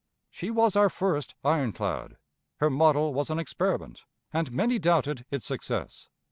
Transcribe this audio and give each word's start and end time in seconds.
She 0.31 0.49
was 0.49 0.75
our 0.75 0.89
first 0.89 1.35
ironclad; 1.45 2.17
her 2.55 2.71
model 2.71 3.13
was 3.13 3.29
an 3.29 3.37
experiment, 3.37 4.07
and 4.33 4.51
many 4.51 4.79
doubted 4.79 5.27
its 5.29 5.45
success. 5.45 6.09